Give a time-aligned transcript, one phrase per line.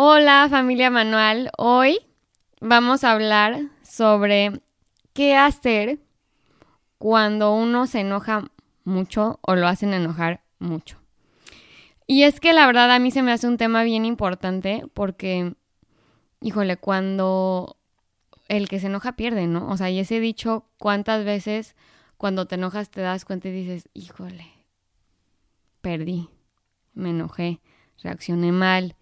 [0.00, 1.98] Hola familia Manual, hoy
[2.60, 4.60] vamos a hablar sobre
[5.12, 5.98] qué hacer
[6.98, 8.48] cuando uno se enoja
[8.84, 11.00] mucho o lo hacen enojar mucho.
[12.06, 15.56] Y es que la verdad a mí se me hace un tema bien importante porque,
[16.42, 17.76] híjole, cuando
[18.46, 19.68] el que se enoja pierde, ¿no?
[19.68, 21.74] O sea, y ese dicho, ¿cuántas veces
[22.16, 24.46] cuando te enojas te das cuenta y dices, híjole,
[25.80, 26.28] perdí,
[26.94, 27.60] me enojé,
[28.00, 28.94] reaccioné mal,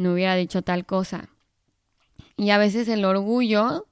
[0.00, 1.28] no hubiera dicho tal cosa.
[2.36, 3.86] Y a veces el orgullo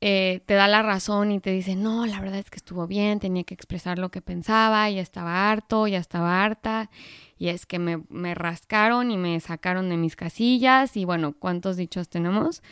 [0.00, 3.18] eh, te da la razón y te dice, no, la verdad es que estuvo bien,
[3.18, 6.90] tenía que expresar lo que pensaba, ya estaba harto, ya estaba harta,
[7.38, 11.76] y es que me, me rascaron y me sacaron de mis casillas, y bueno, ¿cuántos
[11.76, 12.62] dichos tenemos?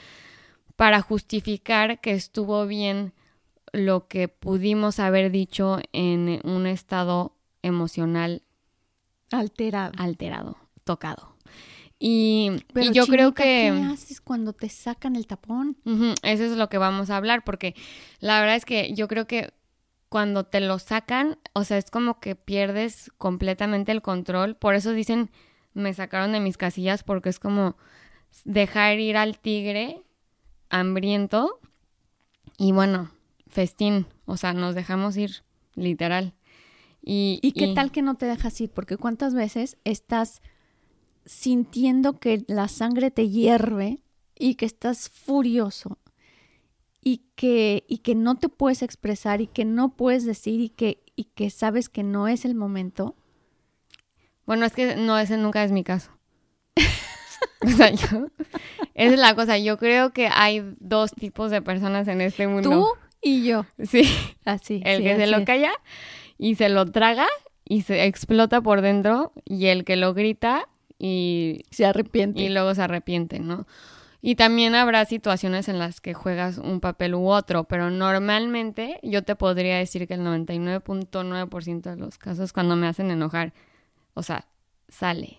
[0.76, 3.14] Para justificar que estuvo bien
[3.72, 8.42] lo que pudimos haber dicho en un estado emocional
[9.32, 9.92] Alterado.
[9.96, 11.35] alterado, tocado.
[11.98, 13.72] Y, y yo creo que...
[13.74, 15.78] ¿Qué haces cuando te sacan el tapón?
[16.22, 17.74] Eso es lo que vamos a hablar, porque
[18.20, 19.52] la verdad es que yo creo que
[20.08, 24.56] cuando te lo sacan, o sea, es como que pierdes completamente el control.
[24.56, 25.30] Por eso dicen,
[25.72, 27.76] me sacaron de mis casillas, porque es como
[28.44, 30.02] dejar ir al tigre
[30.68, 31.60] hambriento
[32.58, 33.10] y bueno,
[33.46, 35.42] festín, o sea, nos dejamos ir,
[35.74, 36.34] literal.
[37.02, 38.70] Y, ¿Y qué tal que no te dejas ir?
[38.70, 40.42] Porque cuántas veces estás
[41.26, 44.02] sintiendo que la sangre te hierve
[44.38, 45.98] y que estás furioso
[47.02, 51.02] y que, y que no te puedes expresar y que no puedes decir y que,
[51.14, 53.14] y que sabes que no es el momento.
[54.44, 56.10] Bueno, es que no, ese nunca es mi caso.
[57.64, 58.28] o sea, yo,
[58.94, 59.58] esa es la cosa.
[59.58, 62.70] Yo creo que hay dos tipos de personas en este mundo.
[62.70, 62.86] Tú
[63.20, 63.66] y yo.
[63.82, 64.08] Sí,
[64.44, 64.82] Así.
[64.84, 65.72] el sí, que se lo calla
[66.38, 67.26] y se lo traga
[67.64, 70.68] y se explota por dentro y el que lo grita
[70.98, 72.40] y, Se arrepiente.
[72.40, 73.66] y luego se arrepiente, ¿no?
[74.22, 79.22] Y también habrá situaciones en las que juegas un papel u otro, pero normalmente yo
[79.22, 83.52] te podría decir que el 99.9% de los casos cuando me hacen enojar,
[84.14, 84.48] o sea,
[84.88, 85.38] sale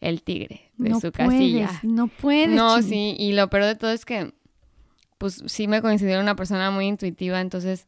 [0.00, 1.70] el tigre de no su puedes, casilla.
[1.82, 2.48] no puedes.
[2.48, 4.32] No, sí, y lo peor de todo es que,
[5.18, 7.86] pues sí me considero una persona muy intuitiva, entonces,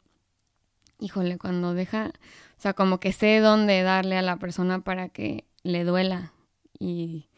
[1.01, 2.13] híjole, cuando deja,
[2.59, 6.33] o sea, como que sé dónde darle a la persona para que le duela
[6.81, 7.29] y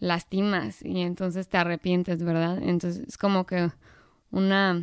[0.00, 2.58] lastimas y entonces te arrepientes, ¿verdad?
[2.62, 3.70] Entonces es como que
[4.30, 4.82] una,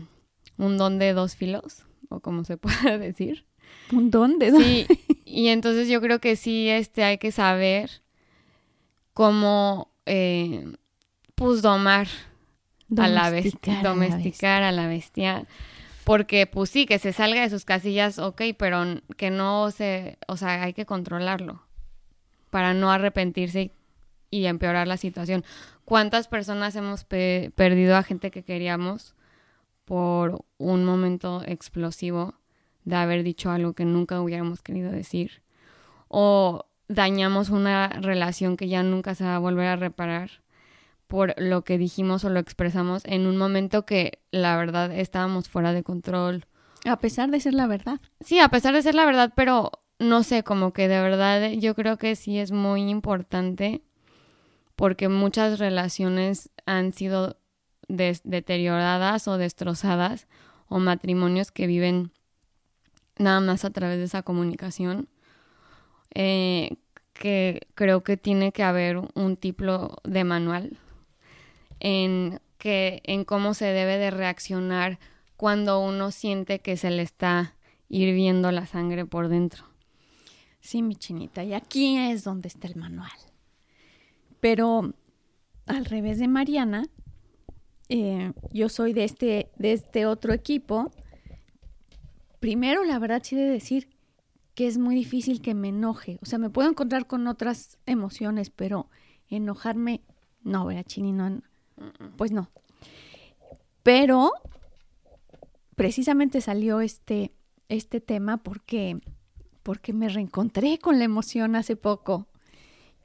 [0.58, 3.46] un don de dos filos, o como se puede decir.
[3.92, 4.52] ¿Un dónde?
[4.52, 4.88] Sí,
[5.26, 8.02] y entonces yo creo que sí, este, hay que saber
[9.14, 10.74] cómo, eh,
[11.36, 12.08] pues, domar
[12.98, 15.48] a la bestia, Domesticar a la domesticar a la bestia.
[16.04, 18.84] Porque, pues sí, que se salga de sus casillas, ok, pero
[19.18, 21.64] que no se, o sea, hay que controlarlo
[22.52, 23.72] para no arrepentirse y,
[24.40, 25.44] y empeorar la situación.
[25.86, 29.16] ¿Cuántas personas hemos pe- perdido a gente que queríamos
[29.86, 32.36] por un momento explosivo
[32.86, 35.42] de haber dicho algo que nunca hubiéramos querido decir?
[36.08, 40.30] O dañamos una relación que ya nunca se va a volver a reparar
[41.08, 45.72] por lo que dijimos o lo expresamos en un momento que la verdad estábamos fuera
[45.72, 46.46] de control.
[46.84, 48.00] A pesar de ser la verdad.
[48.22, 51.76] Sí, a pesar de ser la verdad, pero no sé, como que de verdad yo
[51.76, 53.82] creo que sí es muy importante
[54.76, 57.38] porque muchas relaciones han sido
[57.88, 60.28] deterioradas o destrozadas
[60.68, 62.12] o matrimonios que viven
[63.18, 65.08] nada más a través de esa comunicación.
[66.14, 66.78] Eh,
[67.14, 70.78] que creo que tiene que haber un tipo de manual
[71.80, 75.00] en que en cómo se debe de reaccionar
[75.38, 77.56] cuando uno siente que se le está
[77.90, 79.64] hirviendo la sangre por dentro.
[80.60, 81.44] Sí, mi chinita.
[81.44, 83.12] Y aquí es donde está el manual.
[84.46, 84.94] Pero
[85.66, 86.86] al revés de Mariana,
[87.90, 90.92] eh, yo soy de este, de este otro equipo.
[92.40, 93.90] Primero, la verdad, sí de decir
[94.54, 96.20] que es muy difícil que me enoje.
[96.22, 98.88] O sea, me puedo encontrar con otras emociones, pero
[99.30, 100.02] enojarme,
[100.44, 101.12] no, ¿verdad, Chini?
[101.12, 101.42] No,
[102.16, 102.52] pues no.
[103.82, 104.32] Pero
[105.76, 107.32] precisamente salió este,
[107.68, 109.00] este tema porque,
[109.64, 112.28] porque me reencontré con la emoción hace poco.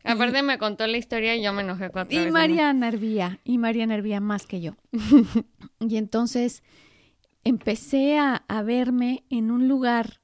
[0.05, 2.33] Aparte me contó la historia y yo me enojé cuatro Y veces.
[2.33, 4.77] Mariana hervía, y Mariana hervía más que yo.
[5.81, 6.63] y entonces
[7.45, 10.21] empecé a, a verme en un lugar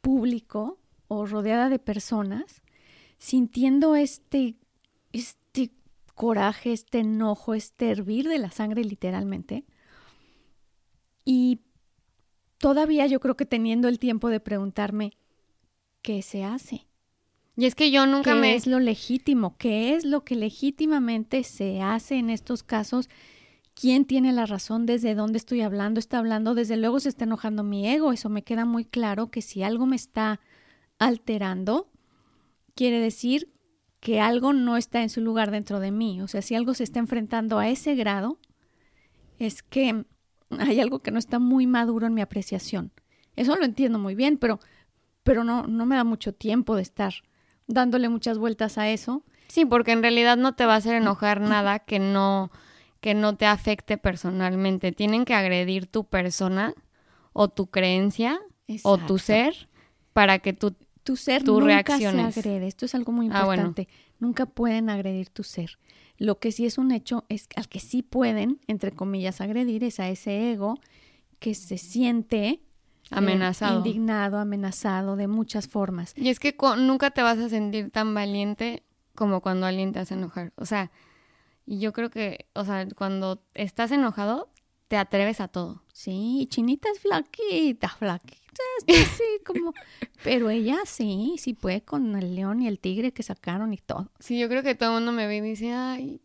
[0.00, 0.78] público
[1.08, 2.62] o rodeada de personas,
[3.18, 4.54] sintiendo este,
[5.12, 5.72] este
[6.14, 9.64] coraje, este enojo, este hervir de la sangre literalmente.
[11.24, 11.60] Y
[12.58, 15.12] todavía yo creo que teniendo el tiempo de preguntarme,
[16.02, 16.86] ¿qué se hace?
[17.56, 18.54] Y es que yo nunca ¿Qué me...
[18.54, 19.56] es lo legítimo?
[19.58, 23.08] ¿Qué es lo que legítimamente se hace en estos casos?
[23.74, 24.86] ¿Quién tiene la razón?
[24.86, 26.00] ¿Desde dónde estoy hablando?
[26.00, 26.54] ¿Está hablando?
[26.54, 28.12] Desde luego se está enojando mi ego.
[28.12, 30.40] Eso me queda muy claro que si algo me está
[30.98, 31.90] alterando,
[32.74, 33.52] quiere decir
[34.00, 36.22] que algo no está en su lugar dentro de mí.
[36.22, 38.38] O sea, si algo se está enfrentando a ese grado,
[39.38, 40.04] es que
[40.58, 42.92] hay algo que no está muy maduro en mi apreciación.
[43.36, 44.60] Eso lo entiendo muy bien, pero,
[45.22, 47.14] pero no, no me da mucho tiempo de estar
[47.72, 49.22] dándole muchas vueltas a eso.
[49.48, 52.50] Sí, porque en realidad no te va a hacer enojar nada que no
[53.00, 54.92] que no te afecte personalmente.
[54.92, 56.74] Tienen que agredir tu persona
[57.32, 58.38] o tu creencia
[58.82, 59.68] o tu ser
[60.12, 62.34] para que tú Tu ser tus nunca reacciones.
[62.34, 62.66] se agrede.
[62.66, 63.62] Esto es algo muy Ah, bueno.
[63.62, 63.88] importante.
[64.18, 65.78] Nunca pueden agredir tu ser.
[66.18, 69.98] Lo que sí es un hecho es al que sí pueden, entre comillas, agredir es
[69.98, 70.78] a ese ego
[71.38, 72.60] que se siente
[73.10, 73.78] amenazado.
[73.78, 76.12] indignado, amenazado de muchas formas.
[76.16, 78.84] Y es que nunca te vas a sentir tan valiente
[79.14, 80.52] como cuando alguien te hace enojar.
[80.56, 80.90] O sea,
[81.66, 84.50] y yo creo que, o sea, cuando estás enojado,
[84.88, 85.84] te atreves a todo.
[85.92, 89.72] Sí, Chinita es flaquita, flaquita, así como...
[90.24, 94.10] Pero ella sí, sí puede con el león y el tigre que sacaron y todo.
[94.18, 96.20] Sí, yo creo que todo el mundo me ve y dice, ay,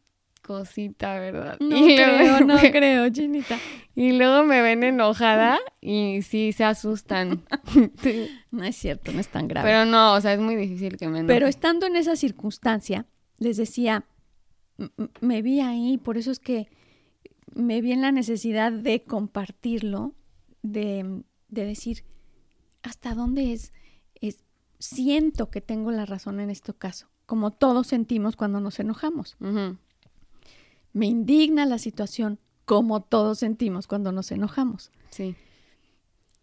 [0.45, 1.57] cosita, ¿verdad?
[1.59, 3.57] No y creo, no creo, Chinita.
[3.97, 7.43] Y luego me ven enojada y sí se asustan.
[8.51, 9.69] No es cierto, no es tan grave.
[9.69, 11.33] Pero no, o sea, es muy difícil que me enoje.
[11.33, 13.05] Pero estando en esa circunstancia,
[13.37, 14.05] les decía,
[15.19, 16.67] me vi ahí, por eso es que
[17.53, 20.13] me vi en la necesidad de compartirlo,
[20.61, 22.03] de, de decir
[22.81, 23.73] hasta dónde es,
[24.21, 24.43] es,
[24.79, 29.35] siento que tengo la razón en este caso, como todos sentimos cuando nos enojamos.
[29.39, 29.77] Ujú.
[30.95, 34.91] Me indigna la situación, como todos sentimos cuando nos enojamos.
[35.11, 35.35] Sí.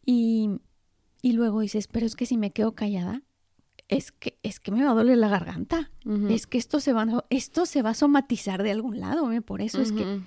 [0.04, 0.50] Y,
[1.22, 3.22] y luego dices, pero es que si me quedo callada,
[3.88, 5.90] es que, es que me va a doler la garganta.
[6.28, 9.40] Es que esto se va, a- esto se va a somatizar de algún lado, ¿eh?
[9.40, 10.20] por eso es que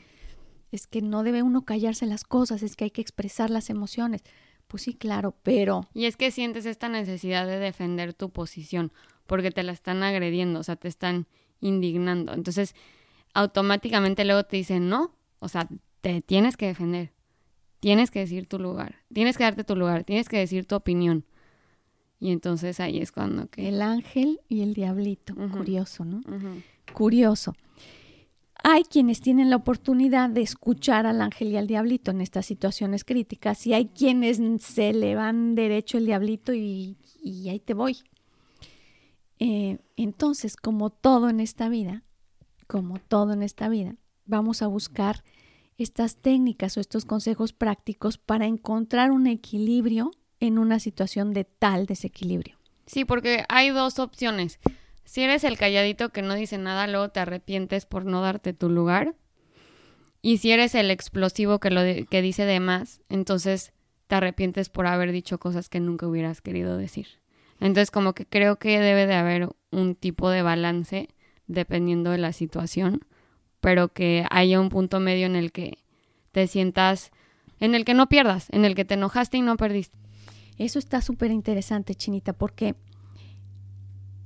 [0.71, 4.23] es que no debe uno callarse las cosas, es que hay que expresar las emociones.
[4.67, 8.91] Pues sí, claro, pero Y es que sientes esta necesidad de defender tu posición
[9.27, 11.27] porque te la están agrediendo, o sea, te están
[11.61, 12.33] indignando.
[12.33, 12.75] Entonces,
[13.35, 15.67] automáticamente luego te dicen, no, o sea,
[16.01, 17.11] te tienes que defender,
[17.79, 21.25] tienes que decir tu lugar, tienes que darte tu lugar, tienes que decir tu opinión.
[22.17, 23.67] Y entonces ahí es cuando que...
[23.67, 26.21] el ángel y el diablito, curioso, ¿no?
[26.93, 27.53] Curioso.
[28.63, 33.03] Hay quienes tienen la oportunidad de escuchar al ángel y al diablito en estas situaciones
[33.03, 37.97] críticas y hay quienes se le van derecho el diablito y, y ahí te voy.
[39.39, 42.04] Eh, entonces, como todo en esta vida,
[42.67, 43.95] como todo en esta vida,
[44.25, 45.23] vamos a buscar
[45.77, 51.85] estas técnicas o estos consejos prácticos para encontrar un equilibrio en una situación de tal
[51.85, 52.57] desequilibrio.
[52.85, 54.59] Sí, porque hay dos opciones.
[55.03, 58.69] Si eres el calladito que no dice nada, luego te arrepientes por no darte tu
[58.69, 59.15] lugar.
[60.21, 63.73] Y si eres el explosivo que lo de- que dice de más, entonces
[64.07, 67.07] te arrepientes por haber dicho cosas que nunca hubieras querido decir.
[67.59, 71.09] Entonces, como que creo que debe de haber un tipo de balance
[71.47, 73.05] dependiendo de la situación,
[73.61, 75.79] pero que haya un punto medio en el que
[76.31, 77.11] te sientas,
[77.59, 79.97] en el que no pierdas, en el que te enojaste y no perdiste.
[80.57, 82.75] Eso está súper interesante, Chinita, porque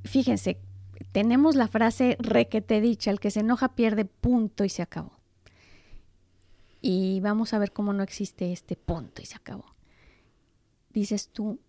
[0.03, 0.59] fíjense,
[1.11, 5.19] tenemos la frase requete dicha, el que se enoja pierde punto y se acabó.
[6.81, 9.75] Y vamos a ver cómo no existe este punto y se acabó.
[10.91, 11.59] Dices tú,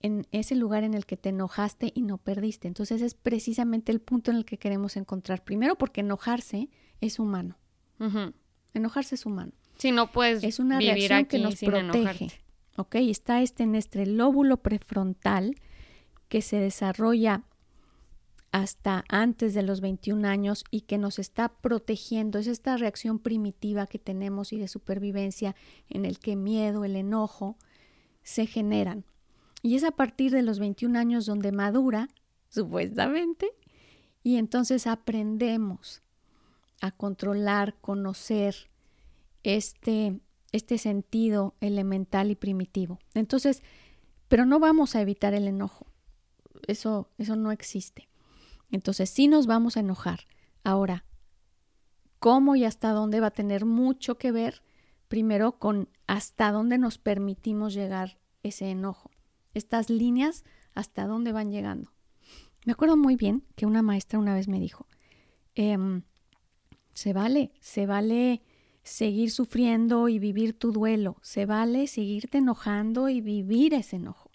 [0.00, 2.68] en ese lugar en el que te enojaste y no perdiste.
[2.68, 5.42] Entonces es precisamente el punto en el que queremos encontrar.
[5.44, 6.68] Primero porque enojarse
[7.00, 7.56] es humano.
[8.74, 9.52] Enojarse es humano.
[9.76, 11.98] Si no puedes Es una vivir reacción aquí que nos sin protege.
[12.00, 12.40] enojarte.
[12.76, 12.94] ¿Ok?
[12.96, 15.56] Está este nuestro lóbulo prefrontal
[16.28, 17.42] que se desarrolla
[18.50, 22.38] hasta antes de los 21 años y que nos está protegiendo.
[22.38, 25.54] Es esta reacción primitiva que tenemos y de supervivencia
[25.90, 27.56] en el que miedo, el enojo
[28.22, 29.04] se generan.
[29.62, 32.08] Y es a partir de los 21 años donde madura,
[32.48, 33.50] supuestamente,
[34.22, 36.02] y entonces aprendemos
[36.80, 38.70] a controlar, conocer
[39.42, 40.20] este,
[40.52, 42.98] este sentido elemental y primitivo.
[43.14, 43.62] Entonces,
[44.28, 45.86] pero no vamos a evitar el enojo.
[46.66, 48.08] Eso, eso no existe.
[48.70, 50.20] Entonces sí nos vamos a enojar.
[50.62, 51.04] Ahora,
[52.18, 54.62] ¿cómo y hasta dónde va a tener mucho que ver?
[55.08, 59.10] Primero con hasta dónde nos permitimos llegar ese enojo.
[59.58, 61.92] Estas líneas, hasta dónde van llegando.
[62.64, 64.86] Me acuerdo muy bien que una maestra una vez me dijo,
[65.54, 66.02] em,
[66.94, 68.42] se vale, se vale
[68.82, 74.30] seguir sufriendo y vivir tu duelo, se vale seguirte enojando y vivir ese enojo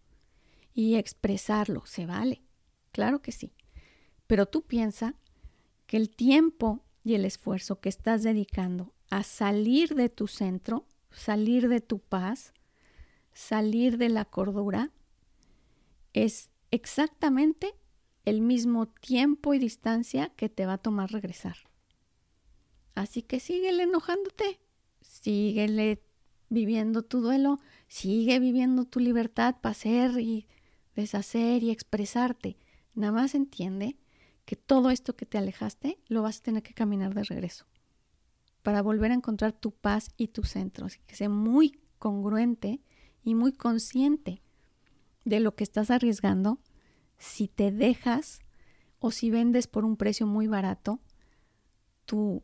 [0.73, 2.43] y expresarlo, se vale,
[2.91, 3.53] claro que sí.
[4.27, 5.15] Pero tú piensa
[5.85, 11.67] que el tiempo y el esfuerzo que estás dedicando a salir de tu centro, salir
[11.67, 12.53] de tu paz,
[13.33, 14.91] salir de la cordura,
[16.13, 17.73] es exactamente
[18.25, 21.57] el mismo tiempo y distancia que te va a tomar regresar.
[22.95, 24.59] Así que síguele enojándote,
[25.01, 26.03] síguele
[26.49, 30.47] viviendo tu duelo, sigue viviendo tu libertad para hacer y
[30.95, 32.57] deshacer y expresarte.
[32.93, 33.97] Nada más entiende
[34.45, 37.65] que todo esto que te alejaste lo vas a tener que caminar de regreso
[38.61, 40.85] para volver a encontrar tu paz y tu centro.
[40.85, 42.81] Así que sé muy congruente
[43.23, 44.42] y muy consciente
[45.25, 46.59] de lo que estás arriesgando
[47.17, 48.39] si te dejas
[48.99, 50.99] o si vendes por un precio muy barato
[52.05, 52.43] tu,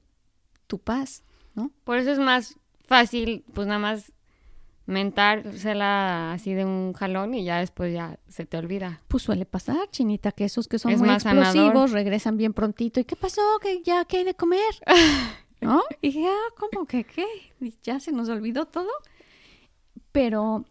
[0.68, 1.24] tu paz,
[1.56, 1.72] ¿no?
[1.84, 4.12] Por eso es más fácil, pues nada más
[4.90, 9.02] mentársela así de un jalón y ya después ya se te olvida.
[9.08, 13.00] Pues suele pasar, chinita, que esos que son muy explosivos regresan bien prontito.
[13.00, 13.42] ¿Y qué pasó?
[13.62, 14.74] ¿Que ya qué hay de comer?
[15.62, 15.84] ¿No?
[16.02, 17.26] Y ya, ¿cómo que qué?
[17.84, 18.90] ya se nos olvidó todo.
[20.12, 20.66] Pero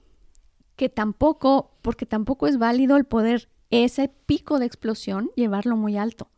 [0.79, 6.31] que tampoco, porque tampoco es válido el poder ese pico de explosión llevarlo muy alto.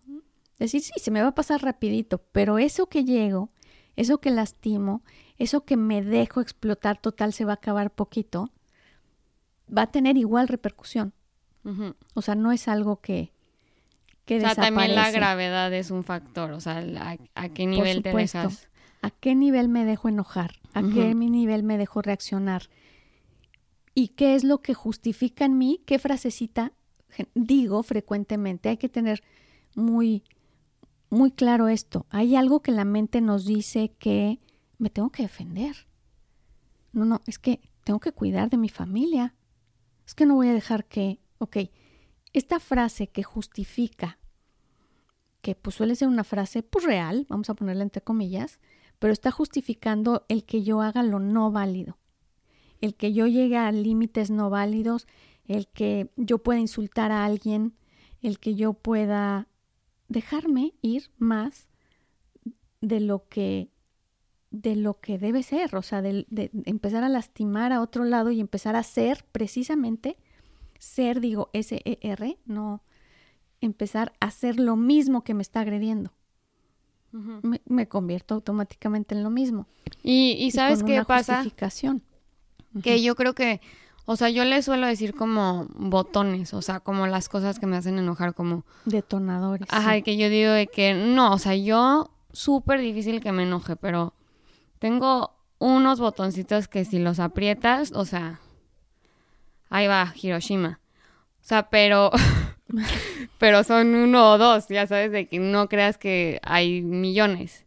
[0.58, 3.50] Decir, sí, se me va a pasar rapidito, pero eso que llego,
[3.96, 5.02] eso que lastimo,
[5.36, 8.50] eso que me dejo explotar total se va a acabar poquito,
[9.68, 11.12] va a tener igual repercusión.
[12.14, 13.34] O sea, no es algo que,
[14.24, 16.82] que o sea, también la gravedad es un factor, o sea,
[17.34, 18.70] a, qué nivel te dejas.
[19.02, 20.52] ¿A qué nivel me dejo enojar?
[20.72, 22.70] ¿A qué nivel me dejo reaccionar?
[24.00, 25.82] ¿Y qué es lo que justifica en mí?
[25.84, 26.72] ¿Qué frasecita
[27.34, 28.70] digo frecuentemente?
[28.70, 29.22] Hay que tener
[29.74, 30.24] muy,
[31.10, 32.06] muy claro esto.
[32.08, 34.38] Hay algo que la mente nos dice que
[34.78, 35.86] me tengo que defender.
[36.94, 39.34] No, no, es que tengo que cuidar de mi familia.
[40.06, 41.58] Es que no voy a dejar que, ok,
[42.32, 44.18] esta frase que justifica,
[45.42, 48.60] que pues suele ser una frase pues real, vamos a ponerla entre comillas,
[48.98, 51.98] pero está justificando el que yo haga lo no válido,
[52.80, 55.06] el que yo llegue a límites no válidos,
[55.46, 57.74] el que yo pueda insultar a alguien,
[58.22, 59.48] el que yo pueda
[60.08, 61.68] dejarme ir más
[62.80, 63.68] de lo que
[64.50, 66.26] de lo que debe ser, o sea, de,
[66.64, 70.16] empezar a lastimar a otro lado y empezar a ser precisamente,
[70.76, 72.82] ser, digo, S-E-R, no
[73.60, 76.12] empezar a hacer lo mismo que me está agrediendo.
[77.12, 79.68] me, convierto automáticamente en lo mismo.
[80.02, 81.44] Y, y sabes qué pasa?
[82.82, 83.60] Que yo creo que,
[84.04, 87.76] o sea, yo le suelo decir como botones, o sea, como las cosas que me
[87.76, 88.64] hacen enojar, como...
[88.84, 89.68] Detonadores.
[89.70, 93.76] Ajá, que yo digo de que no, o sea, yo súper difícil que me enoje,
[93.76, 94.14] pero
[94.78, 98.40] tengo unos botoncitos que si los aprietas, o sea,
[99.68, 100.80] ahí va Hiroshima.
[101.40, 102.10] O sea, pero
[103.38, 107.64] pero son uno o dos, ya sabes de que no creas que hay millones.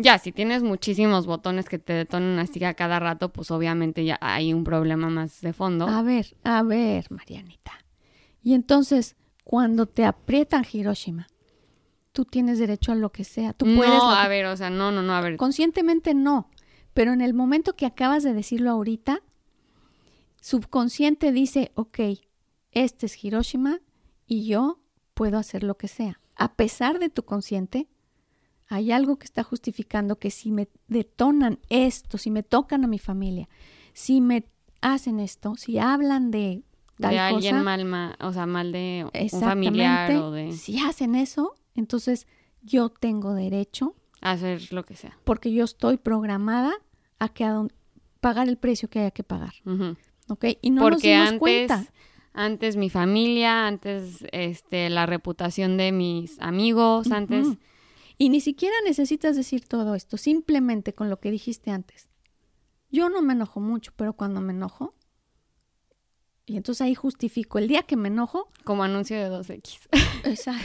[0.00, 4.16] Ya, si tienes muchísimos botones que te detonan así a cada rato, pues obviamente ya
[4.20, 5.88] hay un problema más de fondo.
[5.88, 7.72] A ver, a ver, Marianita.
[8.40, 11.26] Y entonces, cuando te aprietan Hiroshima,
[12.12, 13.52] tú tienes derecho a lo que sea.
[13.54, 13.92] Tú puedes.
[13.92, 15.36] No, a ver, o sea, no, no, no, a ver.
[15.36, 16.48] Conscientemente no.
[16.94, 19.22] Pero en el momento que acabas de decirlo ahorita,
[20.40, 21.98] subconsciente dice, ok,
[22.70, 23.80] este es Hiroshima
[24.26, 24.78] y yo
[25.14, 26.20] puedo hacer lo que sea.
[26.36, 27.88] A pesar de tu consciente,
[28.68, 32.98] hay algo que está justificando que si me detonan esto, si me tocan a mi
[32.98, 33.48] familia,
[33.94, 34.44] si me
[34.82, 36.62] hacen esto, si hablan de
[37.00, 40.52] tal de alguien mal, o sea, mal de un familiar o de...
[40.52, 42.26] Si hacen eso, entonces
[42.62, 45.18] yo tengo derecho a hacer lo que sea.
[45.24, 46.72] Porque yo estoy programada
[47.18, 47.50] a que
[48.20, 49.54] pagar el precio que haya que pagar.
[50.28, 50.44] ¿Ok?
[50.60, 51.86] Y no porque nos antes, cuenta.
[52.34, 57.48] Antes mi familia, antes este, la reputación de mis amigos, antes...
[58.18, 62.08] Y ni siquiera necesitas decir todo esto, simplemente con lo que dijiste antes.
[62.90, 64.94] Yo no me enojo mucho, pero cuando me enojo,
[66.48, 68.48] y entonces ahí justifico el día que me enojo.
[68.64, 69.80] Como anuncio de 2X.
[70.24, 70.64] Exacto.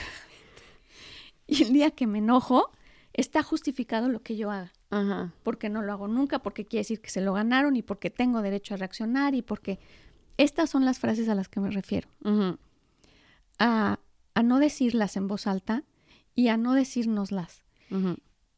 [1.46, 2.72] Y el día que me enojo,
[3.12, 4.72] está justificado lo que yo haga.
[4.90, 5.34] Ajá.
[5.44, 8.42] Porque no lo hago nunca, porque quiere decir que se lo ganaron y porque tengo
[8.42, 9.78] derecho a reaccionar y porque
[10.38, 12.08] estas son las frases a las que me refiero.
[13.60, 14.00] Ah,
[14.36, 15.84] a no decirlas en voz alta
[16.36, 17.64] y a no decírnoslas.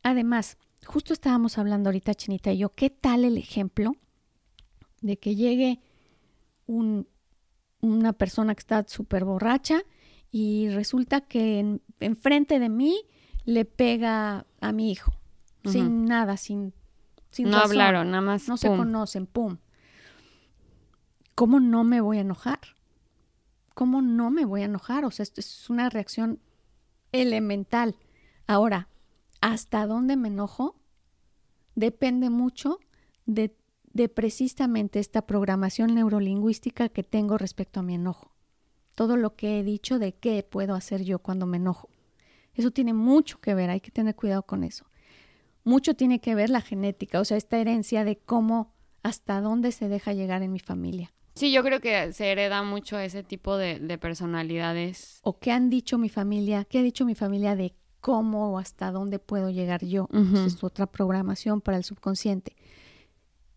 [0.03, 3.93] Además, justo estábamos hablando ahorita, Chinita y yo, ¿qué tal el ejemplo
[5.01, 5.81] de que llegue
[6.67, 7.07] un,
[7.81, 9.83] una persona que está súper borracha
[10.31, 13.03] y resulta que enfrente de mí
[13.45, 15.13] le pega a mi hijo,
[15.63, 16.73] sin nada, sin,
[17.29, 18.47] sin No hablaron, nada más.
[18.47, 19.57] No se conocen, pum.
[21.35, 22.59] ¿Cómo no me voy a enojar?
[23.73, 25.05] ¿Cómo no me voy a enojar?
[25.05, 26.39] O sea, esto es una reacción
[27.21, 27.95] elemental.
[28.47, 28.89] Ahora,
[29.41, 30.75] ¿hasta dónde me enojo?
[31.75, 32.79] Depende mucho
[33.25, 33.55] de,
[34.13, 38.31] precisamente esta programación neurolingüística que tengo respecto a mi enojo.
[38.95, 41.89] Todo lo que he dicho de qué puedo hacer yo cuando me enojo.
[42.53, 44.85] Eso tiene mucho que ver, hay que tener cuidado con eso.
[45.65, 49.89] Mucho tiene que ver la genética, o sea, esta herencia de cómo, hasta dónde se
[49.89, 51.14] deja llegar en mi familia.
[51.35, 55.19] Sí, yo creo que se hereda mucho ese tipo de, personalidades.
[55.23, 58.91] O qué han dicho mi familia, qué ha dicho mi familia de cómo o hasta
[58.91, 60.07] dónde puedo llegar yo.
[60.45, 62.55] es otra programación para el subconsciente.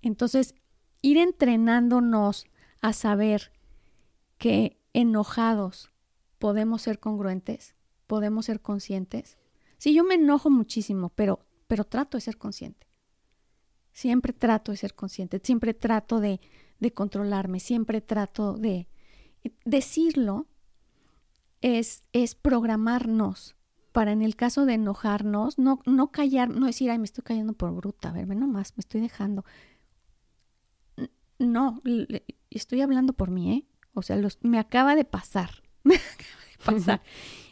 [0.03, 0.55] Entonces,
[1.03, 2.47] ir entrenándonos
[2.81, 3.53] a saber
[4.39, 5.91] que enojados
[6.39, 7.75] podemos ser congruentes,
[8.07, 9.39] podemos ser conscientes.
[9.77, 12.89] Sí, yo me enojo muchísimo, pero, pero trato de ser consciente.
[13.93, 16.41] Siempre trato de ser consciente, siempre trato de,
[16.79, 18.89] de controlarme, siempre trato de
[19.65, 20.47] decirlo,
[21.61, 23.57] es, es programarnos
[23.93, 27.55] para en el caso de enojarnos, no, no callar, no decir, ay, me estoy cayendo
[27.55, 29.45] por bruta, a ver, nomás, me estoy dejando.
[31.39, 31.83] No,
[32.51, 33.67] estoy hablando por mí, ¿eh?
[33.95, 37.03] O sea, me acaba de pasar, me acaba de pasar.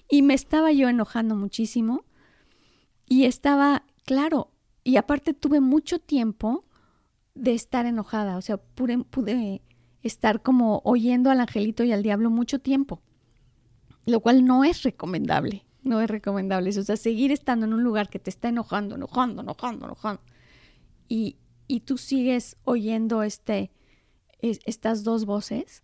[0.08, 2.04] y me estaba yo enojando muchísimo
[3.06, 4.52] y estaba, claro,
[4.84, 6.64] y aparte tuve mucho tiempo
[7.36, 9.60] de estar enojada, o sea, pude, pude
[10.02, 13.02] estar como oyendo al angelito y al diablo mucho tiempo,
[14.06, 18.08] lo cual no es recomendable, no es recomendable, o sea, seguir estando en un lugar
[18.08, 20.22] que te está enojando, enojando, enojando, enojando,
[21.08, 21.36] y,
[21.68, 23.70] y tú sigues oyendo este,
[24.40, 25.82] estas dos voces,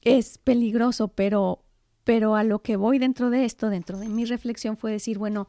[0.00, 1.62] es peligroso, pero,
[2.04, 5.46] pero a lo que voy dentro de esto, dentro de mi reflexión fue decir, bueno,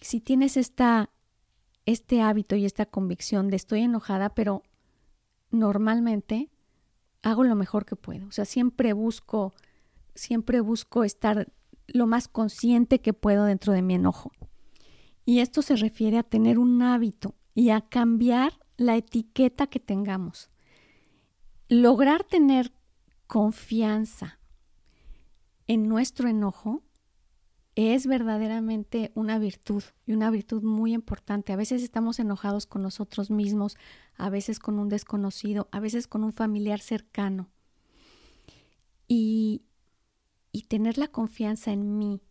[0.00, 1.08] si tienes esta
[1.86, 4.62] este hábito y esta convicción de estoy enojada, pero
[5.50, 6.50] normalmente
[7.22, 8.26] hago lo mejor que puedo.
[8.28, 9.54] O sea, siempre busco,
[10.14, 11.52] siempre busco estar
[11.86, 14.32] lo más consciente que puedo dentro de mi enojo.
[15.24, 20.50] Y esto se refiere a tener un hábito y a cambiar la etiqueta que tengamos.
[21.68, 22.72] Lograr tener
[23.26, 24.38] confianza
[25.66, 26.82] en nuestro enojo
[27.76, 31.52] es verdaderamente una virtud y una virtud muy importante.
[31.52, 33.76] A veces estamos enojados con nosotros mismos,
[34.16, 37.50] a veces con un desconocido, a veces con un familiar cercano.
[39.08, 39.62] Y,
[40.52, 42.22] y tener la confianza en mí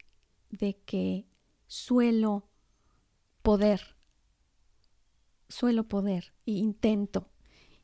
[0.49, 1.27] de que
[1.67, 2.47] suelo
[3.41, 3.97] poder,
[5.49, 7.29] suelo poder e intento.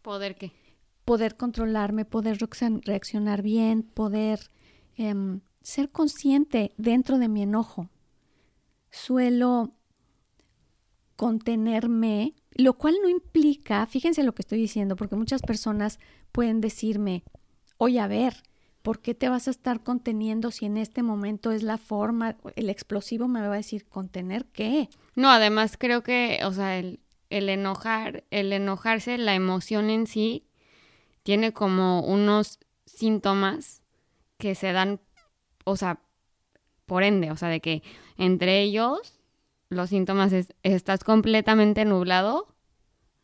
[0.02, 0.54] ¿Poder qué?
[1.04, 2.38] Poder controlarme, poder
[2.86, 4.50] reaccionar bien, poder...
[4.96, 7.90] Em, ser consciente dentro de mi enojo.
[8.90, 9.72] Suelo
[11.16, 16.00] contenerme, lo cual no implica, fíjense lo que estoy diciendo, porque muchas personas
[16.32, 17.24] pueden decirme,
[17.78, 18.42] oye, a ver,
[18.82, 22.70] ¿por qué te vas a estar conteniendo si en este momento es la forma, el
[22.70, 24.90] explosivo me va a decir, ¿contener qué?
[25.16, 30.48] No, además creo que, o sea, el, el enojar, el enojarse, la emoción en sí,
[31.22, 33.84] tiene como unos síntomas
[34.38, 35.02] que se dan
[35.70, 36.02] o sea,
[36.86, 37.84] por ende, o sea, de que
[38.18, 39.20] entre ellos
[39.70, 42.48] los síntomas es, estás completamente nublado,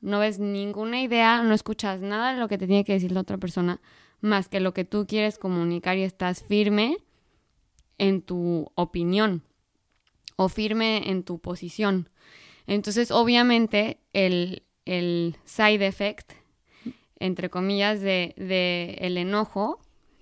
[0.01, 3.21] no ves ninguna idea, no escuchas nada de lo que te tiene que decir la
[3.21, 3.81] otra persona,
[4.21, 6.97] más que lo que tú quieres comunicar y estás firme
[7.97, 9.43] en tu opinión
[10.35, 12.09] o firme en tu posición.
[12.67, 16.33] Entonces, obviamente, el, el side effect,
[17.19, 19.79] entre comillas, de, de el enojo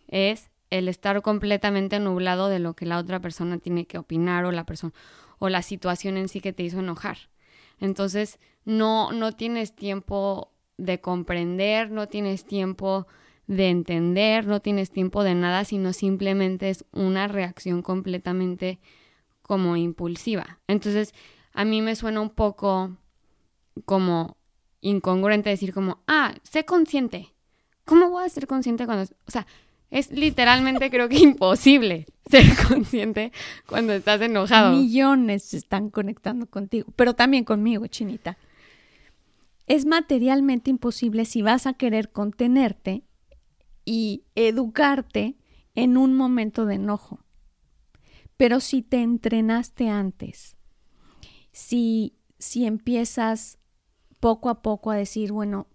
[0.07, 4.51] es el estar completamente nublado de lo que la otra persona tiene que opinar o
[4.51, 4.93] la persona
[5.37, 7.17] o la situación en sí que te hizo enojar.
[7.79, 13.07] Entonces, no no tienes tiempo de comprender, no tienes tiempo
[13.45, 18.79] de entender, no tienes tiempo de nada, sino simplemente es una reacción completamente
[19.43, 20.59] como impulsiva.
[20.67, 21.13] Entonces,
[21.53, 22.97] a mí me suena un poco
[23.85, 24.37] como
[24.81, 27.33] incongruente decir como, ah, sé consciente.
[27.85, 29.45] ¿Cómo voy a ser consciente cuando, o sea,
[29.93, 33.31] es literalmente creo que imposible ser consciente
[33.67, 34.75] cuando estás enojado.
[34.75, 38.37] Millones se están conectando contigo, pero también conmigo, Chinita.
[39.67, 43.03] Es materialmente imposible si vas a querer contenerte
[43.85, 45.35] y educarte
[45.75, 47.19] en un momento de enojo.
[48.35, 50.57] Pero si te entrenaste antes,
[51.51, 53.59] si, si empiezas
[54.19, 55.67] poco a poco a decir, bueno,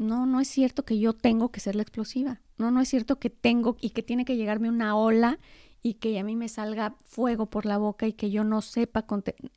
[0.00, 2.40] no, no es cierto que yo tengo que ser la explosiva.
[2.56, 5.38] No, no es cierto que tengo y que tiene que llegarme una ola
[5.82, 9.04] y que a mí me salga fuego por la boca y que yo no sepa.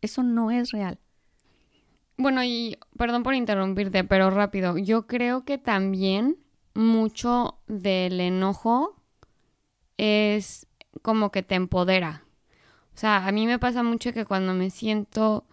[0.01, 0.99] Eso no es real.
[2.17, 4.77] Bueno, y perdón por interrumpirte, pero rápido.
[4.77, 6.37] Yo creo que también
[6.73, 9.01] mucho del enojo
[9.95, 10.67] es
[11.01, 12.25] como que te empodera.
[12.93, 15.45] O sea, a mí me pasa mucho que cuando me siento,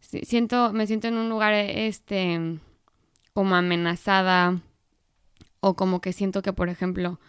[0.00, 2.60] siento, me siento en un lugar, este,
[3.36, 4.62] como amenazada
[5.60, 7.20] o como que siento que, por ejemplo,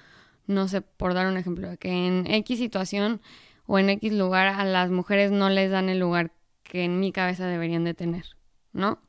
[0.45, 3.19] no sé, por dar un ejemplo, que en X situación
[3.65, 6.31] o en X lugar a las mujeres no les dan el lugar
[6.63, 8.23] que en mi cabeza deberían de tener,
[8.71, 8.99] ¿no?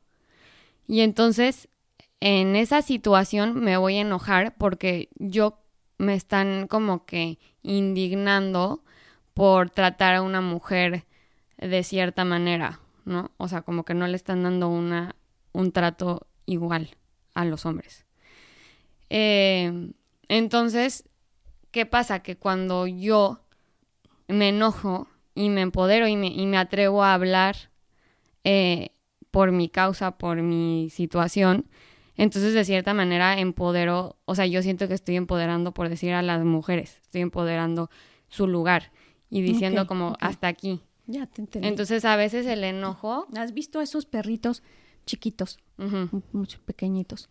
[0.87, 1.69] Y entonces,
[2.19, 5.57] en esa situación me voy a enojar porque yo
[5.97, 8.83] me están como que indignando
[9.33, 11.05] por tratar a una mujer
[11.59, 13.31] de cierta manera, ¿no?
[13.37, 15.15] O sea, como que no le están dando una,
[15.53, 16.89] un trato igual
[17.33, 18.05] a los hombres.
[19.09, 19.91] Eh,
[20.27, 21.07] entonces,
[21.71, 22.19] ¿qué pasa?
[22.19, 23.41] Que cuando yo
[24.27, 27.55] me enojo y me empodero y me, y me atrevo a hablar
[28.43, 28.91] eh,
[29.31, 31.67] por mi causa, por mi situación,
[32.15, 36.21] entonces de cierta manera empodero, o sea, yo siento que estoy empoderando, por decir, a
[36.21, 37.89] las mujeres, estoy empoderando
[38.27, 38.91] su lugar
[39.29, 40.81] y diciendo como hasta aquí.
[41.07, 41.67] Ya te entendí.
[41.67, 43.27] Entonces a veces el enojo...
[43.35, 44.61] ¿Has visto esos perritos
[45.09, 45.57] chiquitos,
[46.31, 47.29] mucho pequeñitos?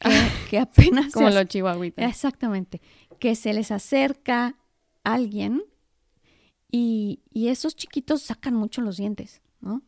[0.50, 1.12] Que, apenas...
[1.12, 2.04] como los chihuahuitas.
[2.04, 2.80] Exactamente.
[3.18, 4.56] Que se les acerca
[5.02, 5.62] alguien
[6.70, 9.82] y, y, esos chiquitos sacan mucho los dientes, ¿no?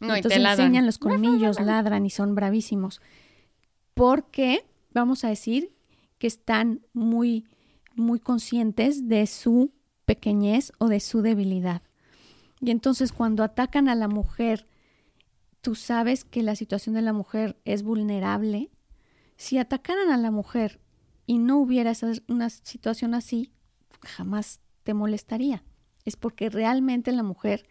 [0.00, 3.00] No, Entonces y te enseñan los colmillos, ladran y son bravísimos.
[3.94, 5.72] Porque, vamos a decir,
[6.18, 7.44] que están muy
[8.00, 9.72] muy conscientes de su
[10.04, 11.82] pequeñez o de su debilidad.
[12.60, 14.66] Y entonces cuando atacan a la mujer,
[15.60, 18.70] tú sabes que la situación de la mujer es vulnerable.
[19.36, 20.80] Si atacaran a la mujer
[21.26, 21.92] y no hubiera
[22.28, 23.52] una situación así,
[24.02, 25.62] jamás te molestaría.
[26.04, 27.66] Es porque realmente la mujer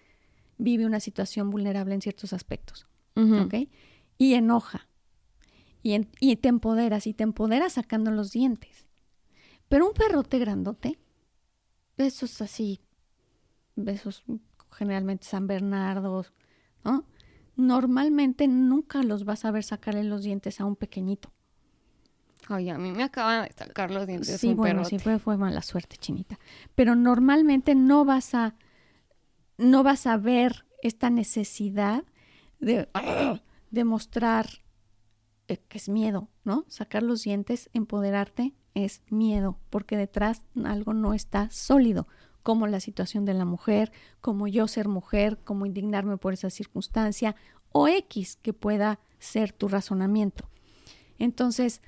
[0.58, 2.88] vive una situación vulnerable en ciertos aspectos.
[4.18, 4.88] Y enoja.
[5.84, 7.08] Y, y te empoderas.
[7.08, 8.88] Y te empoderas sacando los dientes.
[9.68, 10.98] Pero un perrote grandote,
[11.98, 12.82] besos así,
[13.76, 14.24] besos
[14.72, 16.26] generalmente San Bernardo,
[16.84, 17.06] ¿no?
[17.60, 21.30] Normalmente nunca los vas a ver sacarle los dientes a un pequeñito.
[22.48, 24.40] Ay, a mí me acaban de sacar los dientes.
[24.40, 26.40] Sí, bueno, sí fue, fue mala suerte, chinita.
[26.74, 28.56] Pero normalmente no vas a,
[29.58, 32.06] no vas a ver esta necesidad
[32.62, 32.88] de,
[33.72, 34.48] de mostrar
[35.50, 36.64] eh, que es miedo, ¿no?
[36.70, 42.08] Sacar los dientes, empoderarte es miedo, porque detrás algo no está sólido,
[42.44, 47.36] como la situación de la mujer, como yo ser mujer, como indignarme por esa circunstancia,
[47.72, 50.50] o X que pueda ser tu razonamiento.
[51.18, 51.82] Entonces,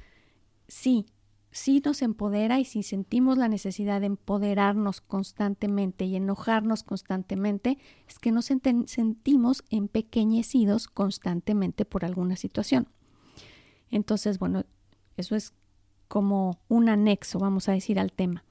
[0.68, 1.06] sí,
[1.52, 8.20] sí nos empodera y si sentimos la necesidad de empoderarnos constantemente y enojarnos constantemente, es
[8.20, 12.88] que nos sentimos empequeñecidos constantemente por alguna situación.
[13.90, 14.66] Entonces, bueno,
[15.18, 15.54] eso es
[16.08, 18.44] como un anexo, vamos a decir, al tema.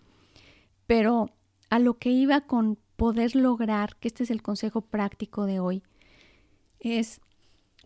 [0.87, 1.31] Pero
[1.71, 5.83] a lo que iba con poder lograr, que este es el consejo práctico de hoy,
[6.81, 7.21] es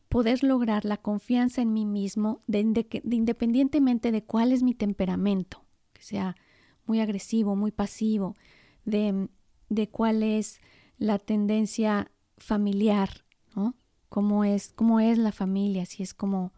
[0.08, 2.60] poder lograr la confianza en mí mismo, de,
[3.10, 6.34] independientemente de cuál es mi temperamento, que sea
[6.86, 8.34] muy agresivo, muy pasivo,
[8.84, 9.28] de,
[9.68, 10.60] de cuál es
[10.98, 13.74] la tendencia familiar, ¿no?
[14.08, 16.52] Cómo es, cómo es la familia, si es como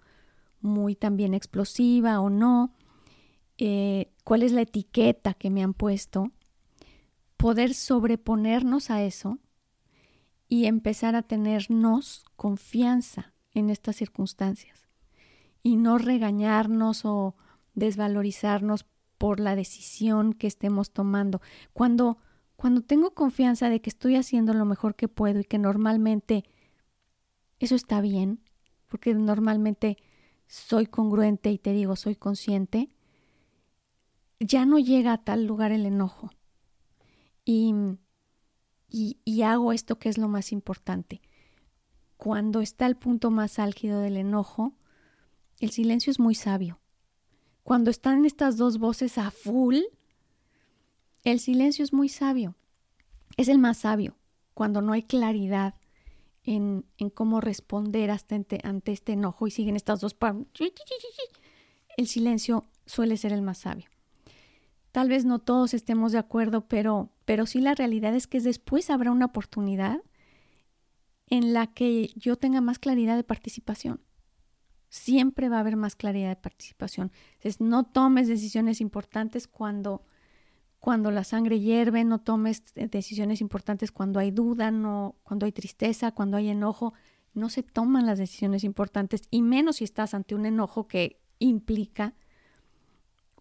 [0.61, 2.75] muy también explosiva o no,
[3.59, 6.31] eh, cuál es la etiqueta que me han puesto,
[7.37, 9.39] poder sobreponernos a eso
[10.49, 14.89] y empezar a tenernos confianza en estas circunstancias
[15.63, 17.35] y no regañarnos o
[17.75, 18.87] desvalorizarnos
[19.19, 21.41] por la decisión que estemos tomando.
[21.73, 22.19] Cuando,
[22.57, 26.45] cuando tengo confianza de que estoy haciendo lo mejor que puedo y que normalmente
[27.59, 28.41] eso está bien,
[28.89, 29.97] porque normalmente
[30.47, 32.89] soy congruente y te digo, soy consciente,
[34.39, 36.31] ya no llega a tal lugar el enojo.
[37.49, 37.73] Y,
[38.89, 41.23] y, hago esto que es lo más importante.
[42.17, 44.75] Cuando está el punto más álgido del enojo,
[45.61, 46.81] el silencio es muy sabio.
[47.63, 49.77] Cuando están estas dos voces a full,
[51.23, 52.57] el silencio es muy sabio.
[53.37, 54.17] Es el más sabio.
[54.53, 55.77] Cuando no hay claridad
[56.43, 60.17] en, en cómo responder hasta ante, ante, este enojo y siguen estas dos...
[61.97, 63.89] El silencio suele ser el más sabio.
[64.97, 68.89] Tal vez no todos estemos de acuerdo, pero, pero sí la realidad es que después
[68.89, 70.01] habrá una oportunidad
[71.27, 74.01] en la que yo tenga más claridad de participación.
[74.89, 77.13] Siempre va a haber más claridad de participación.
[77.59, 80.03] No tomes decisiones importantes cuando,
[80.79, 86.13] cuando la sangre hierve, no tomes decisiones importantes cuando hay duda, no, cuando hay tristeza,
[86.13, 86.95] cuando hay enojo.
[87.35, 92.15] No se toman las decisiones importantes y menos si estás ante un enojo que implica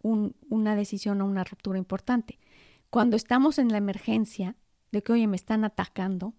[0.06, 2.40] una decisión o una ruptura importante.
[2.90, 4.56] Cuando estamos en la emergencia
[4.92, 6.34] de que, oye, me están atacando,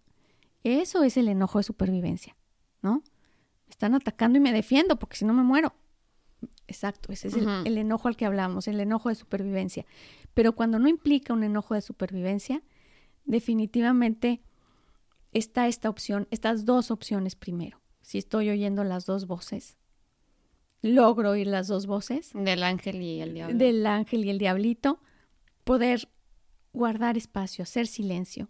[0.62, 2.36] eso es el enojo de supervivencia,
[2.82, 3.02] ¿no?
[3.66, 5.74] Me están atacando y me defiendo porque si no me muero.
[6.68, 9.86] Exacto, ese es el, el, enojo al que hablamos, el enojo de supervivencia.
[10.34, 12.62] Pero cuando no implica un enojo de supervivencia,
[13.24, 14.42] definitivamente
[15.32, 17.80] está esta opción, estas dos opciones primero.
[18.02, 19.76] Si estoy oyendo las dos voces,
[20.86, 22.30] logro oír las dos voces.
[22.34, 23.56] Del ángel y el diablo.
[23.56, 25.00] Del ángel y el diablito.
[25.64, 26.08] Poder
[26.72, 28.48] guardar espacio, hacer silencio.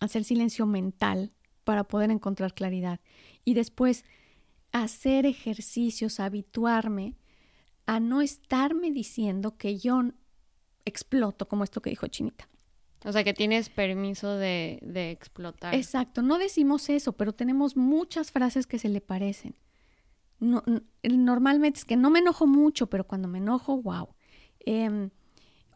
[0.00, 1.32] Hacer silencio mental
[1.64, 3.00] para poder encontrar claridad.
[3.44, 4.04] Y después
[4.72, 7.16] hacer ejercicios, habituarme
[7.86, 10.02] a no estarme diciendo que yo
[10.84, 12.48] exploto, como esto que dijo Chinita.
[13.04, 15.74] O sea, que tienes permiso de, de explotar.
[15.74, 19.54] Exacto, no decimos eso, pero tenemos muchas frases que se le parecen
[20.40, 20.62] no,
[21.02, 24.08] normalmente es que no me enojo mucho, pero cuando me enojo, wow.
[24.60, 25.10] Em,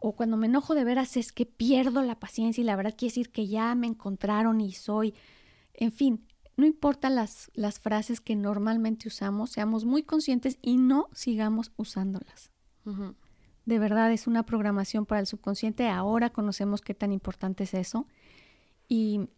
[0.01, 3.11] o cuando me enojo de veras es que pierdo la paciencia y la verdad quiere
[3.11, 5.15] decir que ya me encontraron y soy,
[5.75, 11.09] en fin, no importa las, las frases que normalmente usamos, seamos muy conscientes y no
[11.13, 12.51] sigamos usándolas.
[13.65, 15.89] De verdad es una programación para el subconsciente.
[15.89, 18.07] Ahora conocemos qué tan importante es eso.
[18.89, 19.29] Y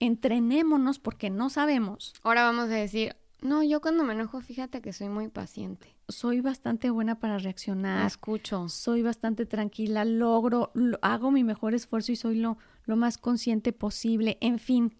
[0.00, 2.14] entrenémonos porque no sabemos.
[2.22, 5.96] Ahora vamos a decir, no, yo cuando me enojo, fíjate que soy muy paciente.
[6.08, 8.04] Soy bastante buena para reaccionar.
[8.06, 8.68] escucho.
[8.68, 10.72] Soy bastante tranquila, logro,
[11.02, 14.38] hago mi mejor esfuerzo y soy lo, lo más consciente posible.
[14.40, 14.96] En fin.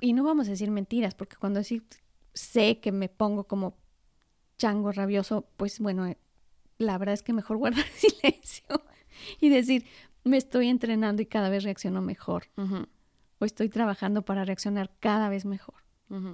[0.00, 1.84] Y no vamos a decir mentiras, porque cuando decir
[2.34, 3.76] sé que me pongo como
[4.58, 6.18] chango rabioso, pues bueno, eh,
[6.78, 8.66] la verdad es que mejor guardar silencio
[9.40, 9.86] y decir,
[10.24, 12.46] me estoy entrenando y cada vez reacciono mejor.
[13.38, 15.79] O estoy trabajando para reaccionar cada vez mejor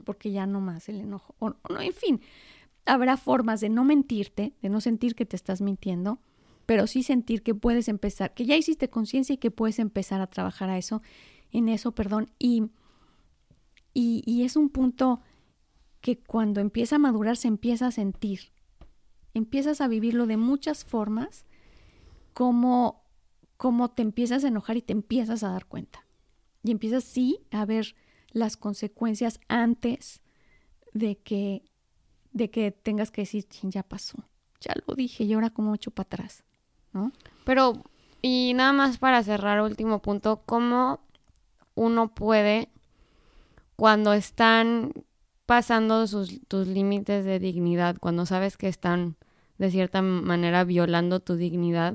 [0.04, 1.34] porque ya no más el enojo.
[1.38, 2.20] O, no, en fin,
[2.84, 6.20] habrá formas de no mentirte, de no sentir que te estás mintiendo,
[6.64, 10.26] pero sí sentir que puedes empezar, que ya hiciste conciencia y que puedes empezar a
[10.26, 11.02] trabajar a eso,
[11.52, 12.30] en eso, perdón.
[12.38, 12.70] Y,
[13.94, 15.20] y, y es un punto
[16.00, 18.52] que cuando empieza a madurar se empieza a sentir.
[19.34, 21.44] Empiezas a vivirlo de muchas formas,
[22.32, 23.02] como,
[23.56, 26.06] como te empiezas a enojar y te empiezas a dar cuenta.
[26.62, 27.94] Y empiezas sí a ver
[28.32, 30.20] las consecuencias antes
[30.92, 31.64] de que,
[32.32, 34.18] de que tengas que decir, ya pasó,
[34.60, 36.44] ya lo dije y ahora como echo para atrás,
[36.92, 37.12] ¿no?
[37.44, 37.84] Pero,
[38.22, 41.00] y nada más para cerrar, último punto, ¿cómo
[41.74, 42.68] uno puede,
[43.76, 44.92] cuando están
[45.44, 49.16] pasando sus, tus límites de dignidad, cuando sabes que están
[49.58, 51.94] de cierta manera violando tu dignidad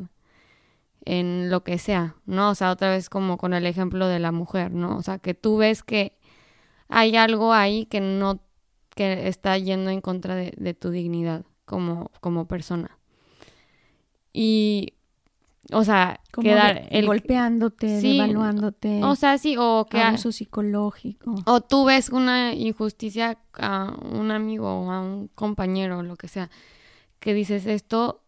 [1.06, 2.52] en lo que sea, ¿no?
[2.52, 4.98] O sea, otra vez como con el ejemplo de la mujer, ¿no?
[4.98, 6.18] O sea, que tú ves que
[6.92, 8.42] hay algo ahí que no,
[8.94, 12.98] que está yendo en contra de, tu dignidad como, como persona.
[14.34, 14.94] Y,
[15.72, 16.88] o sea, quedar...
[16.92, 19.04] el, golpeándote, devaluándote.
[19.04, 20.00] O sea, sí, o que...
[20.00, 21.36] Abuso psicológico.
[21.46, 26.28] O tú ves una injusticia a un amigo o a un compañero o lo que
[26.28, 26.52] sea,
[27.20, 28.22] que dices esto...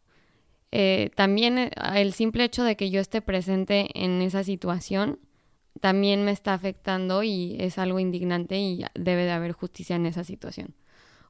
[0.76, 5.20] Eh, también eh, el simple hecho de que yo esté presente en esa situación
[5.80, 10.24] también me está afectando y es algo indignante y debe de haber justicia en esa
[10.24, 10.76] situación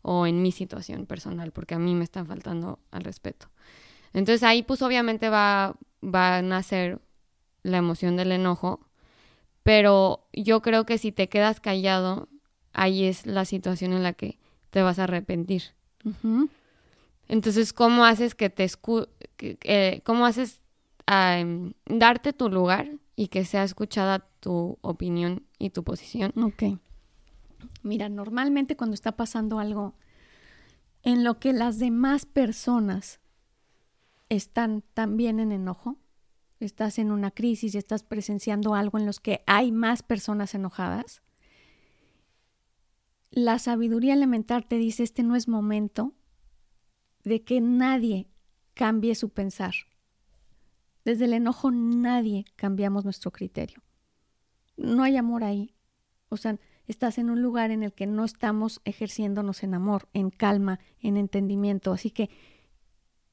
[0.01, 3.47] o en mi situación personal, porque a mí me está faltando al respeto.
[4.13, 6.99] Entonces ahí pues obviamente va, va a nacer
[7.63, 8.82] la emoción del enojo,
[9.63, 12.27] pero yo creo que si te quedas callado,
[12.73, 14.38] ahí es la situación en la que
[14.69, 15.63] te vas a arrepentir.
[17.29, 19.08] Entonces, ¿cómo haces que te escu
[19.39, 20.60] eh, cómo haces
[21.08, 21.41] a
[21.86, 26.34] darte tu lugar y que sea escuchada tu opinión y tu posición.
[26.38, 26.77] Ok.
[27.82, 29.95] Mira, normalmente cuando está pasando algo
[31.01, 33.21] en lo que las demás personas
[34.27, 35.97] están también en enojo,
[36.60, 41.21] estás en una crisis y estás presenciando algo en los que hay más personas enojadas,
[43.32, 46.13] la sabiduría elemental te dice, este no es momento
[47.23, 48.27] de que nadie
[48.73, 49.73] cambie su pensar.
[51.06, 53.82] Desde el enojo nadie cambiamos nuestro criterio.
[54.77, 55.75] No hay amor ahí.
[56.29, 56.57] O sea,
[56.88, 61.17] estás en un lugar en el que no estamos ejerciéndonos en amor, en calma, en
[61.17, 61.91] entendimiento.
[61.91, 62.29] Así que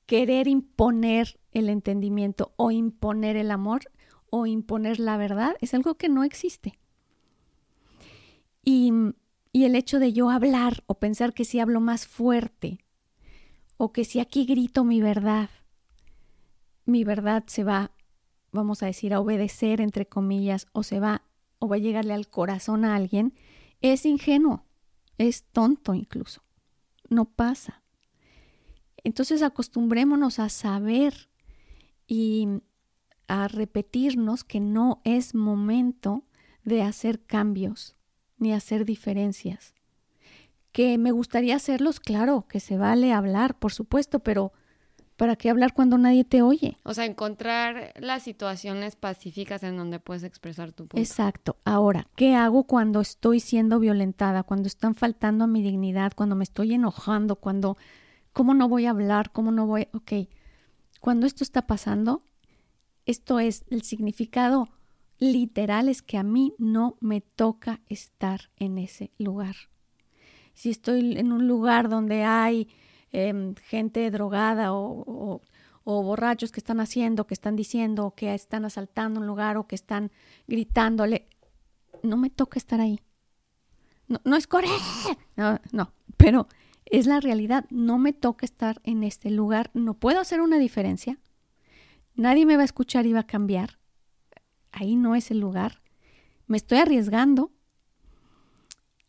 [0.07, 3.83] querer imponer el entendimiento o imponer el amor
[4.31, 6.79] o imponer la verdad es algo que no existe.
[8.63, 8.93] Y,
[9.53, 12.85] y el hecho de yo hablar o pensar que si hablo más fuerte
[13.77, 15.49] o que si aquí grito mi verdad,
[16.85, 17.93] mi verdad se va,
[18.53, 21.23] vamos a decir, a obedecer, entre comillas, o se va,
[21.61, 23.35] o va a llegarle al corazón a alguien,
[23.81, 24.65] es ingenuo,
[25.19, 26.43] es tonto incluso.
[27.09, 27.83] No pasa.
[29.05, 31.29] Entonces acostumbrémonos a saber
[32.07, 32.49] y
[33.29, 36.25] a repetirnos que no es momento
[36.65, 37.97] de hacer cambios
[38.39, 39.75] ni hacer diferencias.
[40.73, 44.53] Que me gustaría hacerlos, claro, que se vale hablar, por supuesto, pero
[45.21, 46.79] ¿para qué hablar cuando nadie te oye?
[46.83, 50.97] O sea, encontrar las situaciones pacíficas en donde puedes expresar tu punto.
[50.97, 51.59] Exacto.
[51.67, 56.45] Ahora, ¿qué hago cuando estoy siendo violentada, cuando están faltando a mi dignidad, cuando me
[56.45, 57.77] estoy enojando, cuando,
[58.33, 59.31] ¿cómo no voy a hablar?
[59.31, 59.89] ¿Cómo no voy?
[59.93, 60.27] Ok,
[61.01, 62.23] cuando esto está pasando,
[63.05, 64.71] esto es el significado
[65.19, 69.57] literal es que a mí no me toca estar en ese lugar
[70.55, 72.69] si estoy en un lugar donde hay
[73.13, 75.41] em, gente drogada o,
[75.85, 80.13] borrachos que están haciendo, que están diciendo, que están asaltando un lugar o que están
[80.47, 81.27] gritándole,
[82.03, 83.01] no me toca estar ahí.
[84.07, 84.71] No, es correr,
[85.37, 86.47] no, no, pero
[86.87, 91.19] es la realidad, no me toca estar en este lugar, no puedo hacer una diferencia,
[92.15, 93.79] nadie me va a escuchar y va a cambiar,
[94.73, 95.81] ahí no es el lugar,
[96.49, 97.53] me estoy arriesgando,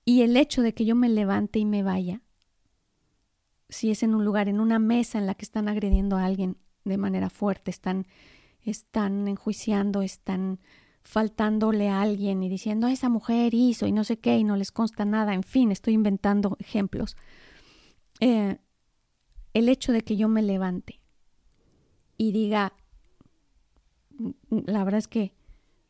[0.06, 2.22] y el hecho de que yo me levante y me vaya,
[3.72, 6.58] si es en un lugar, en una mesa en la que están agrediendo a alguien
[6.84, 8.06] de manera fuerte, están,
[8.64, 10.60] están enjuiciando, están
[11.04, 14.72] faltándole a alguien y diciendo, esa mujer hizo y no sé qué y no les
[14.72, 17.16] consta nada, en fin, estoy inventando ejemplos.
[18.20, 18.58] Eh,
[19.54, 21.00] el hecho de que yo me levante
[22.18, 22.74] y diga,
[24.50, 25.34] la verdad es que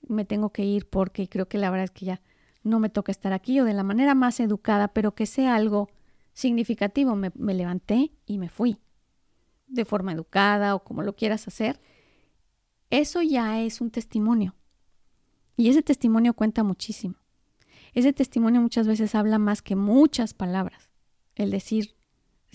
[0.07, 2.21] me tengo que ir porque creo que la verdad es que ya
[2.63, 5.89] no me toca estar aquí o de la manera más educada, pero que sea algo
[6.33, 7.15] significativo.
[7.15, 8.77] Me, levanté y me fui
[9.67, 11.79] de forma educada o como lo quieras hacer.
[12.89, 14.55] Eso ya es un testimonio.
[15.55, 17.15] Y ese testimonio cuenta muchísimo.
[17.93, 20.89] Ese testimonio muchas veces habla más que muchas palabras.
[21.35, 21.95] El decir,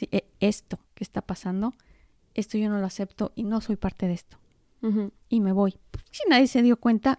[0.01, 1.75] e, esto que está pasando,
[2.35, 4.39] esto yo no lo acepto y no soy parte de esto.
[5.29, 5.75] Y me voy.
[6.13, 7.19] Si nadie se dio cuenta,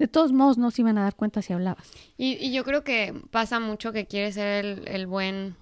[0.00, 1.90] de todos modos no se iban a dar cuenta si hablabas.
[2.16, 5.56] Y, yo creo que pasa mucho que quieres ser el, buen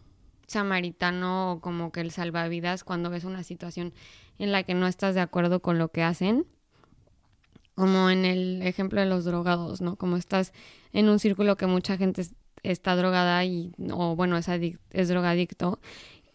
[0.48, 3.94] samaritano o como que el salvavidas cuando ves una situación
[4.38, 6.46] en la que no estás de acuerdo con lo que hacen.
[7.76, 9.94] Como en el ejemplo de los drogados, ¿no?
[9.94, 10.52] Como estás
[10.92, 12.26] en un círculo que mucha gente
[12.64, 15.78] está drogada y, o bueno, es, es drogadicto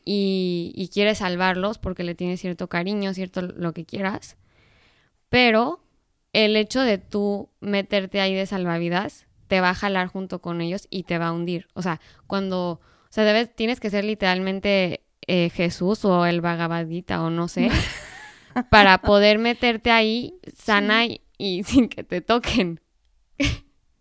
[0.06, 4.38] y, y quieres salvarlos porque le tienes cierto cariño, cierto lo que quieras,
[5.28, 5.82] pero
[6.34, 10.88] el hecho de tú meterte ahí de salvavidas te va a jalar junto con ellos
[10.90, 11.68] y te va a hundir.
[11.74, 12.82] O sea, cuando,
[13.14, 17.70] sea, debes, tienes que ser literalmente eh, Jesús o el vagabadita o no sé,
[18.72, 21.06] para poder meterte ahí sana
[21.38, 22.82] y, sin que te toquen.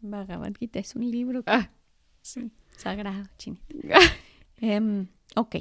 [0.00, 1.70] Vagabadita es un libro ah.
[2.22, 3.66] sí, sagrado, chinita.
[4.60, 5.56] Em, ok.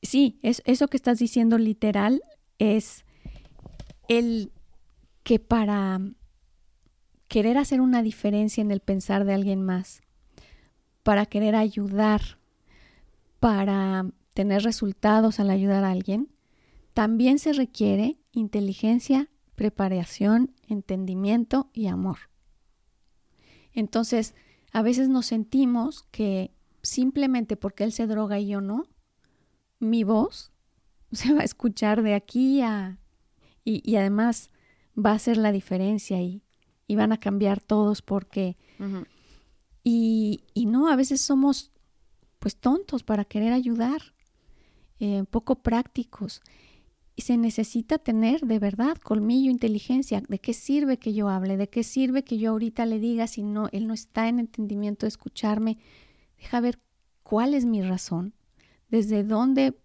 [0.00, 2.22] Sí, es, eso que estás diciendo literal
[2.58, 3.04] es
[4.08, 4.50] el
[5.22, 6.00] que para
[7.28, 10.00] querer hacer una diferencia en el pensar de alguien más,
[11.02, 12.37] para querer ayudar,
[13.40, 16.28] para tener resultados al ayudar a alguien,
[16.94, 22.18] también se requiere inteligencia, preparación, entendimiento y amor.
[23.72, 24.34] Entonces,
[24.72, 28.86] a veces nos sentimos que simplemente porque él se droga y yo no,
[29.78, 30.52] mi voz
[31.12, 32.98] se va a escuchar de aquí a...
[33.64, 34.50] Y, y además
[34.96, 36.42] va a ser la diferencia y,
[36.86, 38.56] y van a cambiar todos porque...
[39.84, 41.70] y, y, no, a veces somos
[42.38, 44.14] pues tontos para querer ayudar,
[45.00, 46.40] eh, poco prácticos.
[47.16, 50.22] Y se necesita tener de verdad colmillo, inteligencia.
[50.28, 51.56] ¿De qué sirve que yo hable?
[51.56, 55.04] ¿De qué sirve que yo ahorita le diga si no, él no está en entendimiento
[55.04, 55.78] de escucharme?
[56.38, 56.78] Deja ver
[57.24, 58.34] cuál es mi razón,
[58.88, 59.76] desde dónde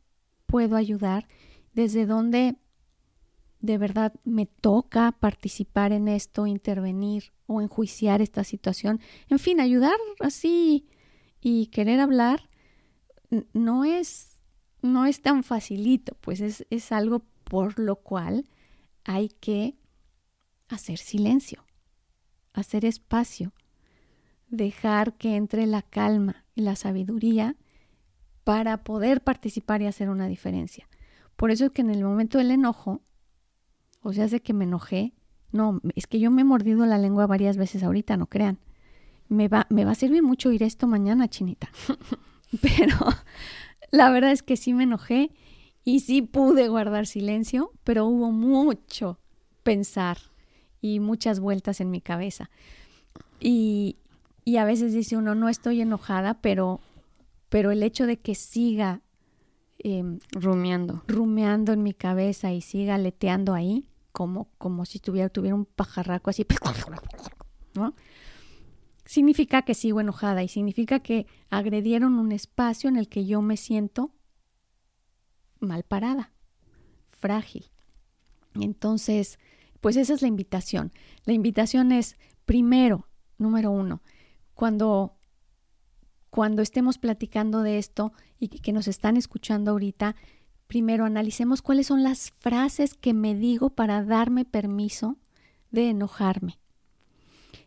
[0.46, 1.28] puedo ayudar,
[1.74, 2.56] desde dónde
[3.60, 9.00] de verdad me toca participar en esto, intervenir o enjuiciar esta situación.
[9.30, 10.86] En fin, ayudar así
[11.44, 12.50] y querer hablar
[13.52, 14.40] no es,
[14.82, 18.46] no es tan facilito, pues es, es algo por lo cual
[19.04, 19.76] hay que
[20.70, 21.66] hacer silencio,
[22.54, 23.52] hacer espacio,
[24.48, 27.58] dejar que entre la calma y la sabiduría
[28.44, 30.88] para poder participar y hacer una diferencia
[31.36, 33.02] Por eso es que en el momento del enojo,
[34.02, 35.14] o sea, hace que me enojé,
[35.52, 38.60] no, es que yo me he mordido la lengua varias veces ahorita, no crean.
[39.34, 41.70] Me va, me va a servir mucho ir esto mañana, chinita.
[42.62, 42.96] pero
[43.92, 45.32] la verdad es que sí me enojé
[45.84, 49.20] y sí pude guardar silencio, pero hubo mucho
[49.64, 50.20] pensar
[50.82, 52.52] y muchas vueltas en mi cabeza.
[53.40, 53.98] Y,
[54.46, 56.80] y a veces dice uno, no estoy enojada, pero,
[57.50, 59.02] pero el hecho de que siga
[59.80, 61.02] em, rumiando.
[61.08, 66.30] rumiando en mi cabeza y siga leteando ahí, como, como si tuviera, tuviera un pajarraco
[66.30, 66.46] así,
[67.74, 67.96] ¿no?
[69.06, 73.58] Significa que sigo enojada y significa que agredieron un espacio en el que yo me
[73.58, 74.12] siento
[75.60, 76.32] mal parada,
[77.12, 77.70] frágil.
[78.56, 79.40] Entonces,
[79.82, 80.94] pues esa es la invitación.
[81.26, 84.02] La invitación es, primero, número uno,
[84.54, 85.18] cuando,
[86.30, 90.16] cuando estemos platicando de esto y que nos están escuchando ahorita,
[90.68, 95.18] primero analicemos cuáles son las frases que me digo para darme permiso
[95.72, 96.60] de enojarme.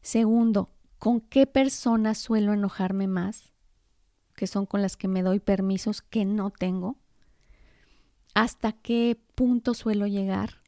[0.00, 3.52] Segundo, ¿con qué personas suelo enojarme más?
[4.34, 6.96] Que son con las que me doy permisos que no tengo.
[8.34, 10.62] ¿Hasta qué punto suelo llegar?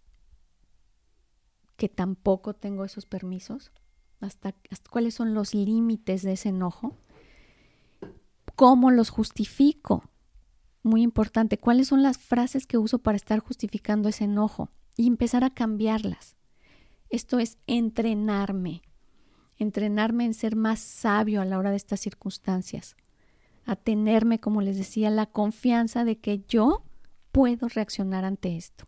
[1.77, 3.73] Que tampoco tengo esos permisos.
[4.21, 4.55] ¿Hasta,
[4.91, 6.97] cuáles son los límites de ese enojo?
[8.57, 10.03] ¿Cómo los justifico?
[10.83, 14.71] Muy importante, ¿cuáles son las frases que uso para estar justificando ese enojo?
[14.97, 16.37] Y empezar a cambiarlas.
[17.11, 18.83] Esto es entrenarme,
[19.59, 22.97] entrenarme en ser más sabio a la hora de estas circunstancias,
[23.65, 26.85] a tenerme, como les decía, la confianza de que yo
[27.33, 28.87] puedo reaccionar ante esto.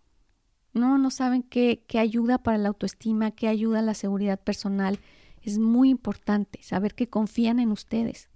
[0.73, 4.99] No, no saben qué, qué ayuda para la autoestima, qué ayuda a la seguridad personal,
[5.43, 8.29] es muy importante saber que confían en ustedes.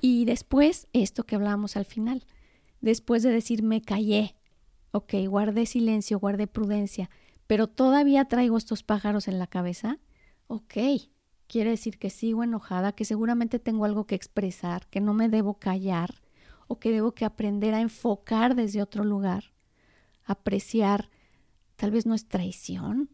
[0.00, 2.24] Y después, esto que hablábamos al final,
[2.80, 4.36] después de decir me callé,
[4.92, 7.10] ok, guardé silencio, guardé prudencia,
[7.46, 9.98] pero todavía traigo estos pájaros en la cabeza,
[10.48, 10.74] ok,
[11.46, 15.54] quiere decir que sigo enojada, que seguramente tengo algo que expresar, que no me debo
[15.54, 16.22] callar
[16.66, 19.52] o que debo que aprender a enfocar desde otro lugar,
[20.24, 21.10] apreciar,
[21.76, 23.10] tal vez no es traición,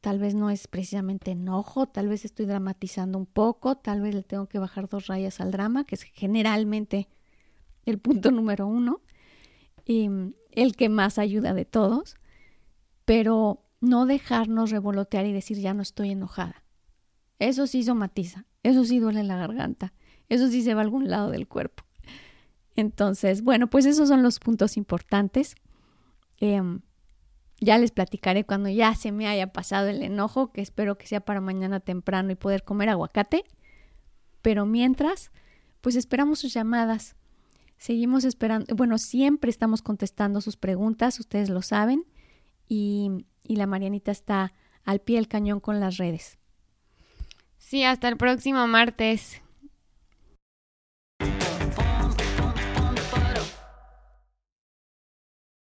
[0.00, 4.22] tal vez no es precisamente enojo, tal vez estoy dramatizando un poco, tal vez le
[4.22, 7.08] tengo que bajar dos rayas al drama, que es generalmente
[7.84, 9.00] el punto número uno,
[9.84, 10.08] y
[10.52, 12.16] el que más ayuda de todos,
[13.04, 16.64] pero no dejarnos revolotear y decir ya no estoy enojada.
[17.38, 19.92] Eso sí somatiza, eso sí duele la garganta,
[20.28, 21.84] eso sí se va a algún lado del cuerpo.
[22.74, 25.54] Entonces, bueno, pues esos son los puntos importantes.
[26.38, 26.80] Em,
[27.58, 31.20] ya les platicaré cuando ya se me haya pasado el enojo, que espero que sea
[31.20, 33.44] para mañana temprano y poder comer aguacate.
[34.42, 35.30] Pero mientras,
[35.80, 37.16] pues esperamos sus llamadas.
[37.78, 42.04] Seguimos esperando, bueno, siempre estamos contestando sus preguntas, ustedes lo saben,
[42.68, 44.52] y, y la Marianita está
[44.84, 46.38] al pie del cañón con las redes.
[47.58, 49.42] Sí, hasta el próximo martes.